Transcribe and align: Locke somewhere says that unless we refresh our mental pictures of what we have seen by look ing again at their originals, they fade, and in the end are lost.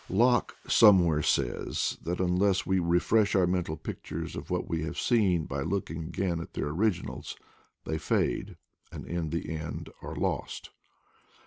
Locke 0.09 0.55
somewhere 0.67 1.21
says 1.21 1.99
that 2.01 2.19
unless 2.19 2.65
we 2.65 2.79
refresh 2.79 3.35
our 3.35 3.45
mental 3.45 3.77
pictures 3.77 4.35
of 4.35 4.49
what 4.49 4.67
we 4.67 4.81
have 4.81 4.97
seen 4.99 5.45
by 5.45 5.61
look 5.61 5.91
ing 5.91 6.05
again 6.05 6.39
at 6.39 6.53
their 6.55 6.69
originals, 6.69 7.35
they 7.83 7.99
fade, 7.99 8.57
and 8.91 9.05
in 9.05 9.29
the 9.29 9.55
end 9.55 9.91
are 10.01 10.15
lost. 10.15 10.71